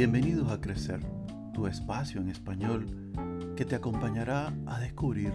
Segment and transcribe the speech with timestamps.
[0.00, 1.00] Bienvenidos a Crecer,
[1.52, 2.86] tu espacio en español
[3.54, 5.30] que te acompañará a descubrir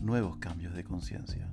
[0.00, 1.50] nuevos cambios de conciencia.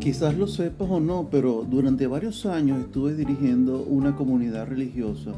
[0.00, 5.32] Quizás lo sepas o no, pero durante varios años estuve dirigiendo una comunidad religiosa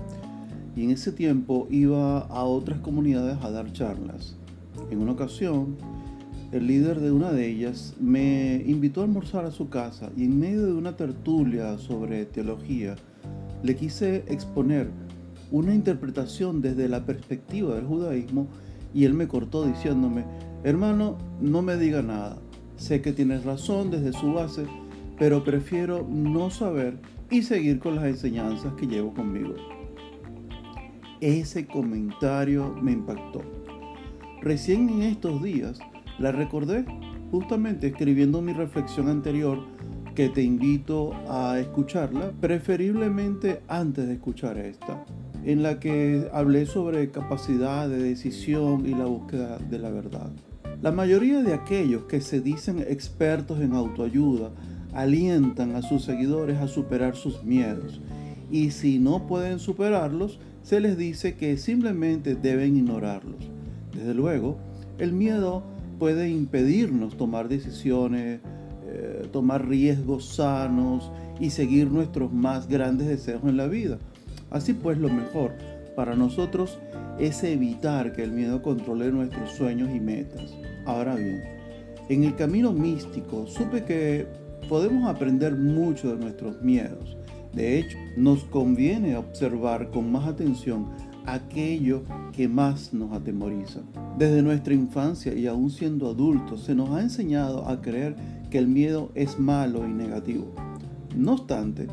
[0.77, 4.37] y en ese tiempo iba a otras comunidades a dar charlas.
[4.93, 5.77] En una ocasión,
[6.53, 10.39] el líder de una de ellas me invitó a almorzar a su casa y en
[10.39, 12.97] medio de una tertulia sobre teología
[13.63, 14.89] le quise exponer
[15.51, 18.47] una interpretación desde la perspectiva del judaísmo
[18.95, 20.25] y él me cortó diciéndome,
[20.65, 22.39] hermano, no me diga nada,
[22.77, 24.67] sé que tienes razón desde su base,
[25.19, 26.99] pero prefiero no saber
[27.31, 29.55] y seguir con las enseñanzas que llevo conmigo.
[31.21, 33.43] Ese comentario me impactó.
[34.43, 35.79] Recién en estos días
[36.19, 36.85] la recordé
[37.31, 39.65] justamente escribiendo mi reflexión anterior
[40.15, 45.05] que te invito a escucharla, preferiblemente antes de escuchar esta,
[45.45, 50.31] en la que hablé sobre capacidad de decisión y la búsqueda de la verdad.
[50.81, 54.53] La mayoría de aquellos que se dicen expertos en autoayuda
[54.95, 58.01] alientan a sus seguidores a superar sus miedos
[58.51, 63.51] y si no pueden superarlos, se les dice que simplemente deben ignorarlos.
[63.93, 64.57] Desde luego,
[64.99, 65.63] el miedo
[65.99, 68.41] puede impedirnos tomar decisiones,
[68.87, 73.99] eh, tomar riesgos sanos y seguir nuestros más grandes deseos en la vida.
[74.51, 75.53] Así pues, lo mejor
[75.95, 76.79] para nosotros
[77.19, 80.55] es evitar que el miedo controle nuestros sueños y metas.
[80.85, 81.43] Ahora bien,
[82.09, 84.27] en el camino místico supe que
[84.69, 87.17] podemos aprender mucho de nuestros miedos.
[87.53, 90.91] De hecho, nos conviene observar con más atención
[91.27, 93.81] aquello que más nos atemoriza.
[94.19, 98.17] Desde nuestra infancia y aún siendo adultos se nos ha enseñado a creer
[98.51, 100.47] que el miedo es malo y negativo.
[101.17, 101.89] No obstante,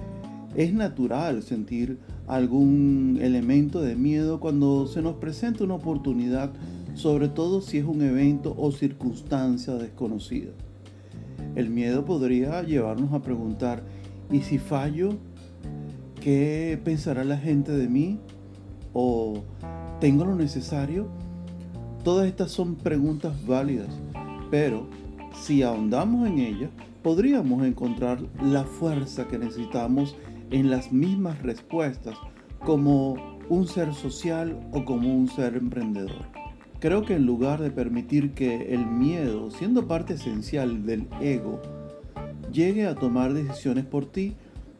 [0.55, 6.51] es natural sentir algún elemento de miedo cuando se nos presenta una oportunidad,
[6.93, 10.51] sobre todo si es un evento o circunstancia desconocida.
[11.55, 13.83] El miedo podría llevarnos a preguntar,
[14.31, 15.15] ¿y si fallo?
[16.21, 18.19] ¿Qué pensará la gente de mí?
[18.93, 19.43] O
[19.99, 21.07] tengo lo necesario?
[22.03, 23.89] Todas estas son preguntas válidas,
[24.51, 24.87] pero
[25.33, 26.69] si ahondamos en ellas,
[27.01, 30.15] podríamos encontrar la fuerza que necesitamos
[30.51, 32.15] en las mismas respuestas
[32.59, 33.15] como
[33.49, 36.25] un ser social o como un ser emprendedor.
[36.79, 41.61] Creo que en lugar de permitir que el miedo, siendo parte esencial del ego,
[42.51, 44.35] llegue a tomar decisiones por ti,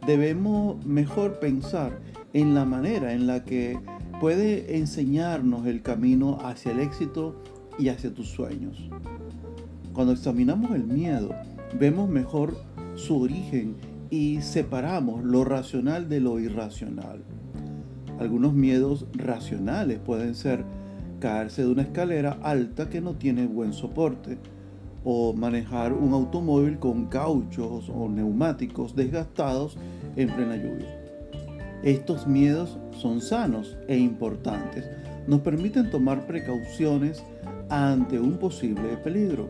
[0.06, 2.00] debemos mejor pensar
[2.34, 3.80] en la manera en la que
[4.20, 7.36] puede enseñarnos el camino hacia el éxito
[7.78, 8.90] y hacia tus sueños.
[9.94, 11.30] Cuando examinamos el miedo,
[11.80, 12.58] vemos mejor
[12.96, 13.76] su origen
[14.10, 17.24] y separamos lo racional de lo irracional.
[18.20, 20.66] Algunos miedos racionales pueden ser
[21.20, 24.38] caerse de una escalera alta que no tiene buen soporte,
[25.06, 29.78] o manejar un automóvil con cauchos o neumáticos desgastados
[30.16, 31.03] en plena lluvia.
[31.84, 34.86] Estos miedos son sanos e importantes.
[35.28, 37.22] Nos permiten tomar precauciones
[37.70, 39.50] ante un posible peligro.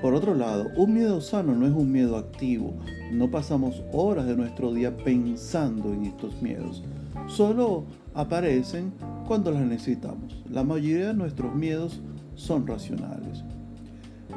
[0.00, 2.72] Por otro lado, un miedo sano no es un miedo activo.
[3.12, 6.82] No pasamos horas de nuestro día pensando en estos miedos.
[7.26, 8.94] Solo aparecen
[9.26, 10.42] cuando las necesitamos.
[10.48, 12.00] La mayoría de nuestros miedos
[12.34, 13.44] son racionales.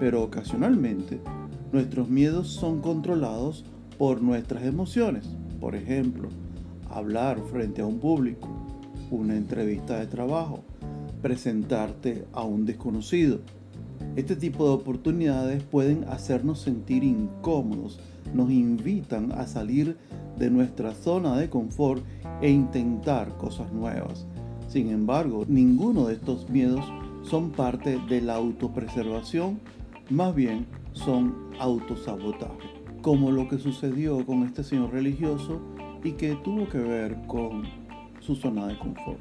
[0.02, 1.22] Pero ocasionalmente,
[1.72, 3.64] nuestros miedos son controlados
[3.98, 5.30] por nuestras emociones.
[5.62, 6.28] Por ejemplo,
[6.94, 8.50] hablar frente a un público,
[9.10, 10.60] una entrevista de trabajo,
[11.22, 13.40] presentarte a un desconocido.
[14.16, 18.00] Este tipo de oportunidades pueden hacernos sentir incómodos,
[18.34, 19.98] nos invitan a salir
[20.38, 22.04] de nuestra zona de confort
[22.42, 24.26] e intentar cosas nuevas.
[24.68, 26.84] Sin embargo, ninguno de estos miedos
[27.24, 29.60] son parte de la autopreservación,
[30.10, 32.70] más bien son autosabotaje,
[33.02, 35.62] como lo que sucedió con este señor religioso
[36.04, 37.64] y que tuvo que ver con
[38.20, 39.20] su zona de confort.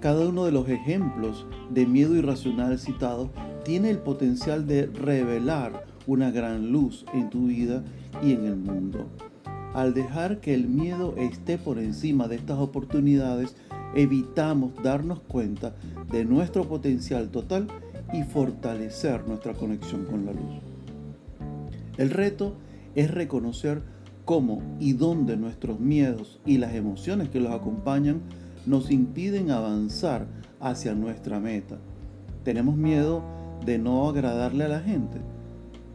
[0.00, 3.30] Cada uno de los ejemplos de miedo irracional citados
[3.64, 7.82] tiene el potencial de revelar una gran luz en tu vida
[8.22, 9.06] y en el mundo.
[9.72, 13.56] Al dejar que el miedo esté por encima de estas oportunidades,
[13.94, 15.74] evitamos darnos cuenta
[16.10, 17.66] de nuestro potencial total
[18.12, 20.60] y fortalecer nuestra conexión con la luz.
[21.96, 22.54] El reto
[22.94, 23.82] es reconocer
[24.24, 28.22] cómo y dónde nuestros miedos y las emociones que los acompañan
[28.66, 30.26] nos impiden avanzar
[30.60, 31.76] hacia nuestra meta.
[32.42, 33.22] Tenemos miedo
[33.64, 35.18] de no agradarle a la gente.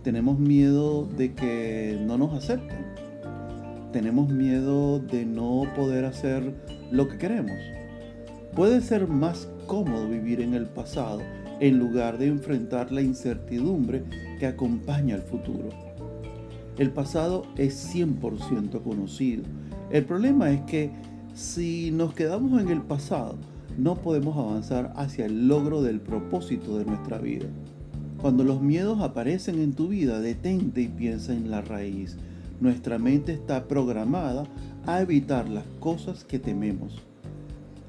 [0.04, 2.86] Tenemos miedo de que no nos acepten.
[3.92, 6.54] Tenemos miedo de no poder hacer
[6.92, 7.58] lo que queremos.
[8.56, 11.22] Puede ser más cómodo vivir en el pasado
[11.60, 14.04] en lugar de enfrentar la incertidumbre
[14.40, 15.89] que acompaña al futuro.
[16.80, 19.44] El pasado es 100% conocido.
[19.92, 20.92] El problema es que
[21.34, 23.36] si nos quedamos en el pasado,
[23.78, 27.48] no podemos avanzar hacia el logro del propósito de nuestra vida.
[28.22, 32.16] Cuando los miedos aparecen en tu vida, detente y piensa en la raíz.
[32.62, 34.46] Nuestra mente está programada
[34.86, 37.02] a evitar las cosas que tememos.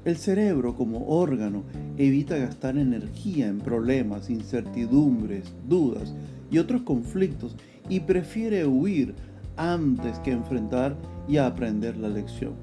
[0.03, 1.63] El cerebro como órgano
[1.97, 6.13] evita gastar energía en problemas, incertidumbres, dudas
[6.49, 7.55] y otros conflictos
[7.91, 9.13] y prefiere huir
[9.57, 10.95] antes que enfrentar
[11.27, 12.53] y aprender la lección.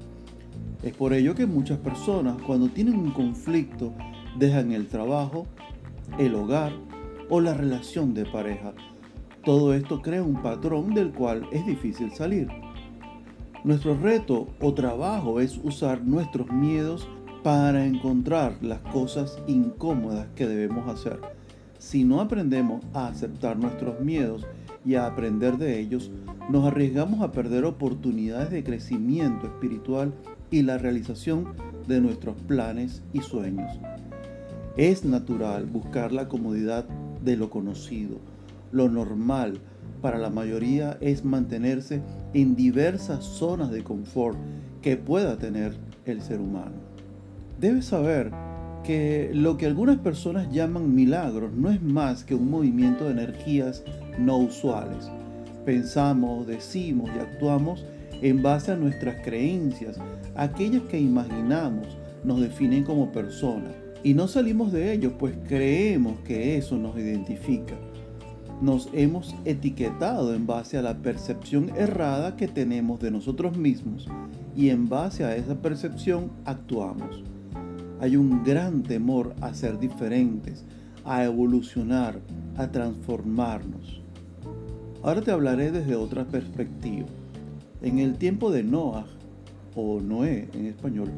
[0.81, 3.93] Es por ello que muchas personas cuando tienen un conflicto
[4.39, 5.45] dejan el trabajo,
[6.17, 6.71] el hogar
[7.29, 8.73] o la relación de pareja.
[9.45, 12.47] Todo esto crea un patrón del cual es difícil salir.
[13.63, 17.07] Nuestro reto o trabajo es usar nuestros miedos
[17.43, 21.19] para encontrar las cosas incómodas que debemos hacer.
[21.77, 24.47] Si no aprendemos a aceptar nuestros miedos
[24.85, 26.11] y a aprender de ellos,
[26.49, 30.13] nos arriesgamos a perder oportunidades de crecimiento espiritual
[30.51, 31.53] y la realización
[31.87, 33.71] de nuestros planes y sueños.
[34.77, 36.85] Es natural buscar la comodidad
[37.23, 38.17] de lo conocido.
[38.71, 39.59] Lo normal
[40.01, 42.01] para la mayoría es mantenerse
[42.33, 44.37] en diversas zonas de confort
[44.81, 45.73] que pueda tener
[46.05, 46.77] el ser humano.
[47.59, 48.31] Debes saber
[48.83, 53.83] que lo que algunas personas llaman milagros no es más que un movimiento de energías
[54.19, 55.09] no usuales.
[55.65, 57.85] Pensamos, decimos y actuamos
[58.21, 59.97] en base a nuestras creencias,
[60.35, 61.87] aquellas que imaginamos
[62.23, 63.71] nos definen como personas.
[64.03, 67.75] Y no salimos de ello, pues creemos que eso nos identifica.
[68.61, 74.07] Nos hemos etiquetado en base a la percepción errada que tenemos de nosotros mismos
[74.55, 77.23] y en base a esa percepción actuamos.
[78.01, 80.65] Hay un gran temor a ser diferentes,
[81.05, 82.19] a evolucionar,
[82.57, 84.01] a transformarnos.
[85.01, 87.07] Ahora te hablaré desde otra perspectiva.
[87.81, 89.05] En el tiempo de Noah,
[89.73, 91.09] o Noé en español,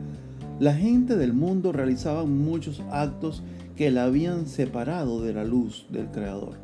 [0.60, 3.42] la gente del mundo realizaba muchos actos
[3.76, 6.58] que la habían separado de la luz del Creador.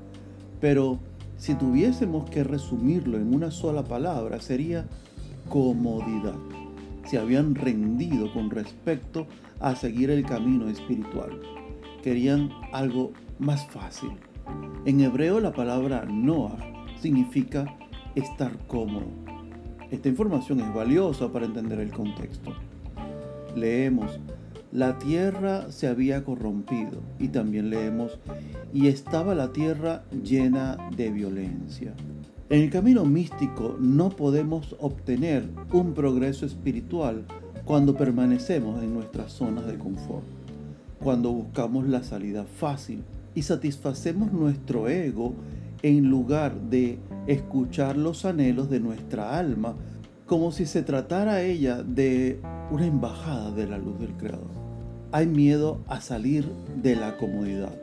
[0.61, 0.99] Pero
[1.37, 4.85] si tuviésemos que resumirlo en una sola palabra, sería
[5.49, 6.35] comodidad.
[7.05, 9.25] Se habían rendido con respecto
[9.59, 11.39] a seguir el camino espiritual.
[12.03, 14.11] Querían algo más fácil.
[14.85, 17.65] En hebreo la palabra Noah significa
[18.15, 19.07] estar cómodo.
[19.91, 22.53] Esta información es valiosa para entender el contexto.
[23.55, 24.19] Leemos,
[24.71, 28.19] la tierra se había corrompido y también leemos,
[28.73, 31.93] y estaba la tierra llena de violencia.
[32.49, 37.25] En el camino místico no podemos obtener un progreso espiritual
[37.65, 40.23] cuando permanecemos en nuestras zonas de confort,
[41.03, 43.03] cuando buscamos la salida fácil
[43.35, 45.33] y satisfacemos nuestro ego
[45.81, 49.75] en lugar de escuchar los anhelos de nuestra alma
[50.25, 52.39] como si se tratara ella de
[52.69, 54.51] una embajada de la luz del Creador.
[55.11, 56.45] Hay miedo a salir
[56.75, 57.73] de la comodidad,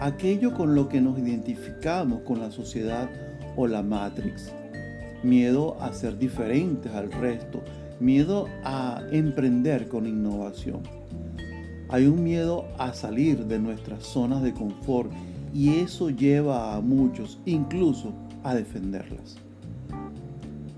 [0.00, 3.10] aquello con lo que nos identificamos con la sociedad
[3.56, 4.52] o la Matrix.
[5.24, 7.62] Miedo a ser diferentes al resto,
[7.98, 10.82] miedo a emprender con innovación.
[11.88, 15.10] Hay un miedo a salir de nuestras zonas de confort
[15.54, 18.12] y eso lleva a muchos incluso
[18.44, 19.36] a defenderlas.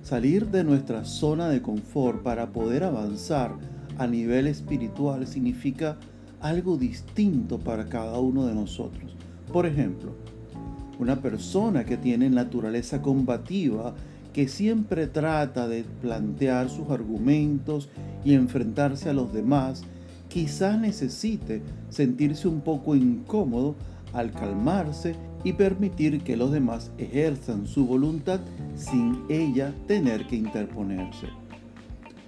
[0.02, 3.54] Salir de nuestra zona de confort para poder avanzar
[3.98, 5.98] a nivel espiritual significa
[6.40, 9.14] algo distinto para cada uno de nosotros.
[9.52, 10.12] Por ejemplo,
[10.98, 13.94] una persona que tiene naturaleza combativa,
[14.32, 17.88] que siempre trata de plantear sus argumentos
[18.24, 19.82] y enfrentarse a los demás,
[20.28, 23.74] quizás necesite sentirse un poco incómodo
[24.12, 25.14] al calmarse
[25.44, 28.40] y permitir que los demás ejerzan su voluntad
[28.74, 31.28] sin ella tener que interponerse.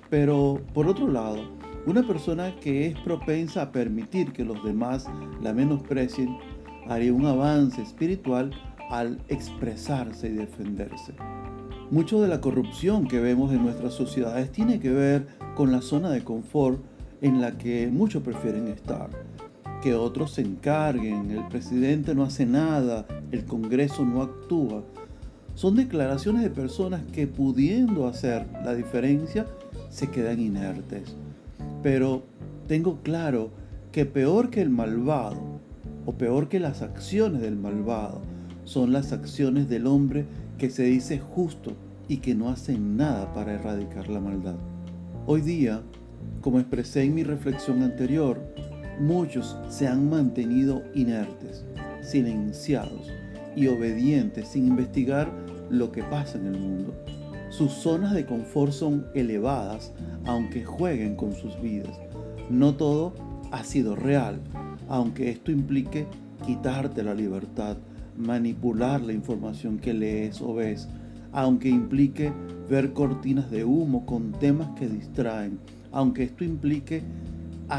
[0.09, 1.43] Pero, por otro lado,
[1.87, 5.07] una persona que es propensa a permitir que los demás
[5.43, 6.37] la menosprecien
[6.89, 8.53] haría un avance espiritual
[8.91, 11.15] al expresarse y defenderse.
[11.91, 16.11] Mucho de la corrupción que vemos en nuestras sociedades tiene que ver con la zona
[16.11, 16.81] de confort
[17.21, 19.11] en la que muchos prefieren estar
[19.83, 24.85] que otros se encarguen, el presidente no hace nada, el Congreso no actúa.
[25.57, 29.47] Son declaraciones de personas que pudiendo hacer la diferencia
[29.91, 31.17] se quedan inertes.
[31.83, 32.23] Pero
[32.69, 33.51] tengo claro
[33.91, 35.61] que peor que el malvado,
[36.07, 38.23] o peor que las acciones del malvado,
[38.65, 40.27] son las acciones del hombre
[40.59, 41.73] que se dice justo
[42.07, 44.57] y que no hace nada para erradicar la maldad.
[45.27, 45.83] Hoy día,
[46.41, 48.41] como expresé en mi reflexión anterior,
[49.01, 51.65] muchos se han mantenido inertes,
[52.03, 53.11] silenciados
[53.57, 55.31] y obedientes sin investigar
[55.71, 56.95] lo que pasa en el mundo.
[57.51, 59.93] Sus zonas de confort son elevadas
[60.25, 61.99] aunque jueguen con sus vidas.
[62.49, 63.13] No todo
[63.51, 64.41] ha sido real,
[64.89, 66.07] aunque esto implique
[66.47, 67.77] quitarte la libertad,
[68.17, 70.89] manipular la información que lees o ves,
[71.33, 72.33] aunque implique
[72.69, 75.59] ver cortinas de humo con temas que distraen,
[75.93, 77.03] aunque esto implique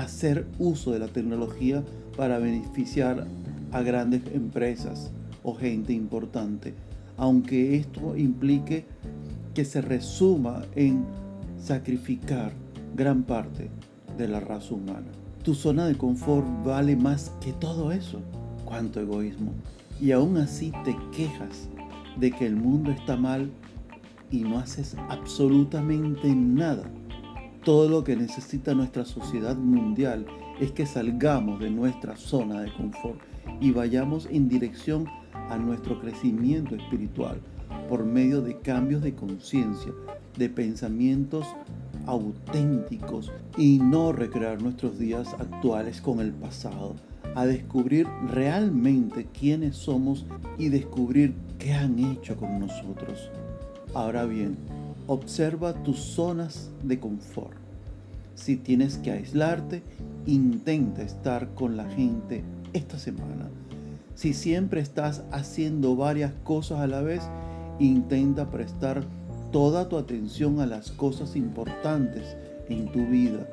[0.02, 1.84] hacer uso de la tecnología
[2.18, 3.28] para beneficiar
[3.72, 5.12] a grandes empresas
[5.44, 6.74] o gente importante,
[7.18, 8.86] aunque esto implique
[9.54, 11.06] que se resuma en
[11.60, 12.54] sacrificar
[12.96, 13.70] gran parte
[14.18, 15.12] de la raza humana.
[15.44, 18.22] Tu zona de confort vale más que todo eso.
[18.66, 19.52] Cuánto egoísmo.
[20.00, 21.70] Y aún así te quejas
[22.18, 23.52] de que el mundo está mal
[24.32, 26.84] y no haces absolutamente nada.
[27.63, 30.25] Todo lo que necesita nuestra sociedad mundial
[30.60, 33.22] es que salgamos de nuestra zona de confort
[33.62, 35.08] y vayamos en dirección
[35.50, 37.39] a nuestro crecimiento espiritual
[37.88, 39.93] por medio de cambios de conciencia,
[40.38, 41.48] de pensamientos
[42.05, 46.96] auténticos y no recrear nuestros días actuales con el pasado,
[47.34, 50.25] a descubrir realmente quiénes somos
[50.58, 53.29] y descubrir qué han hecho con nosotros.
[53.93, 54.58] Ahora bien,
[55.07, 57.57] observa tus zonas de confort.
[58.36, 59.83] Si tienes que aislarte,
[60.25, 62.43] intenta estar con la gente
[62.74, 63.50] esta semana.
[64.15, 67.22] Si siempre estás haciendo varias cosas a la vez,
[67.79, 69.03] intenta prestar
[69.51, 72.36] toda tu atención a las cosas importantes
[72.69, 73.48] en tu vida,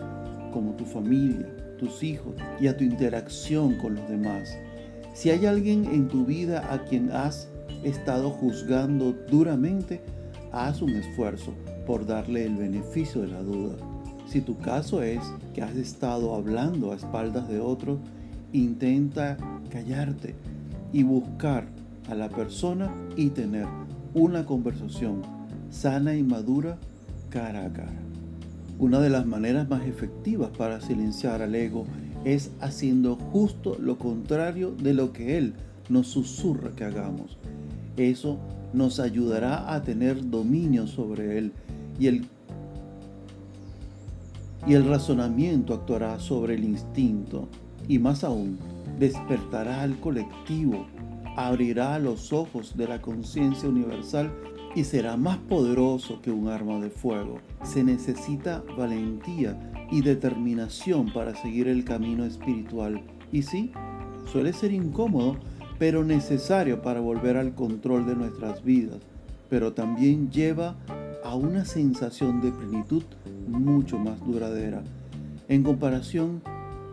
[0.52, 1.46] como tu familia,
[1.78, 4.56] tus hijos y a tu interacción con los demás.
[5.14, 7.48] Si hay alguien en tu vida a quien has
[7.82, 10.00] estado juzgando duramente,
[10.52, 11.52] haz un esfuerzo
[11.86, 13.76] por darle el beneficio de la duda.
[14.26, 15.20] Si tu caso es
[15.54, 17.98] que has estado hablando a espaldas de otro,
[18.52, 19.36] intenta
[19.70, 20.34] callarte
[20.92, 21.66] y buscar
[22.08, 23.66] a la persona y tener
[24.14, 25.22] una conversación
[25.70, 26.78] sana y madura
[27.28, 28.00] cara a cara.
[28.78, 31.84] Una de las maneras más efectivas para silenciar al ego
[32.24, 35.54] es haciendo justo lo contrario de lo que él
[35.88, 37.36] nos susurra que hagamos.
[37.96, 38.38] Eso
[38.72, 41.52] nos ayudará a tener dominio sobre él
[41.98, 42.26] y el,
[44.66, 47.48] y el razonamiento actuará sobre el instinto
[47.88, 48.58] y más aún
[48.98, 50.86] despertará al colectivo,
[51.36, 54.30] abrirá los ojos de la conciencia universal
[54.74, 57.38] y será más poderoso que un arma de fuego.
[57.64, 59.58] Se necesita valentía
[59.90, 63.02] y determinación para seguir el camino espiritual.
[63.32, 63.72] Y sí,
[64.30, 65.36] suele ser incómodo,
[65.80, 68.98] pero necesario para volver al control de nuestras vidas.
[69.48, 70.76] Pero también lleva
[71.24, 73.02] a una sensación de plenitud
[73.48, 74.82] mucho más duradera,
[75.48, 76.42] en comparación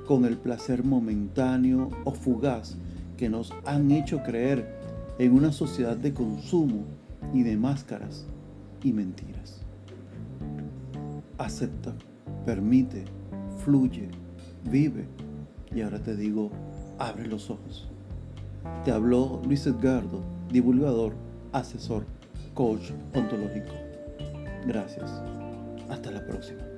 [0.08, 2.77] con el placer momentáneo o fugaz
[3.17, 4.79] que nos han hecho creer
[5.20, 6.86] en una sociedad de consumo
[7.34, 8.25] y de máscaras
[8.86, 9.63] y mentiras.
[11.38, 11.94] Acepta,
[12.46, 13.03] permite,
[13.65, 14.08] fluye,
[14.72, 15.10] vive
[15.75, 16.51] y ahora te digo,
[16.98, 17.89] abre los ojos.
[18.83, 21.13] Te habló Luis Edgardo, divulgador,
[21.51, 22.05] asesor,
[22.53, 23.74] coach ontológico.
[24.65, 25.09] Gracias.
[25.89, 26.76] Hasta la próxima.